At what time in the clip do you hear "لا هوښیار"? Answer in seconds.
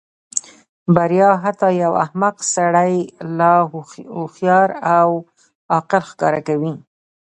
3.37-4.69